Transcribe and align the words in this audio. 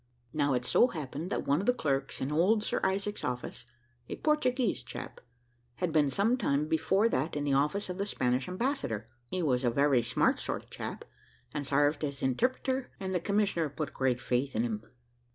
Now 0.33 0.55
it 0.55 0.65
so 0.65 0.87
happened, 0.87 1.29
that 1.29 1.45
one 1.45 1.59
of 1.59 1.67
the 1.67 1.75
clerks 1.75 2.19
in 2.21 2.31
old 2.31 2.63
Sir 2.63 2.81
Isaac's 2.83 3.23
office, 3.23 3.67
a 4.09 4.15
Portuguese 4.15 4.81
chap, 4.81 5.21
had 5.75 5.91
been 5.91 6.09
some 6.09 6.37
time 6.37 6.67
before 6.67 7.07
that 7.09 7.35
in 7.35 7.43
the 7.43 7.53
office 7.53 7.87
of 7.87 7.99
the 7.99 8.07
Spanish 8.07 8.47
ambassador; 8.49 9.07
he 9.27 9.43
was 9.43 9.63
a 9.63 9.69
very 9.69 10.01
smart 10.01 10.39
sort 10.39 10.63
of 10.63 10.69
a 10.69 10.71
chap, 10.71 11.05
and 11.53 11.67
sarved 11.67 12.03
as 12.03 12.23
interpreter, 12.23 12.89
and 12.99 13.13
the 13.13 13.19
commissioner 13.19 13.69
put 13.69 13.93
great 13.93 14.19
faith 14.19 14.55
in 14.55 14.63
him." 14.63 14.83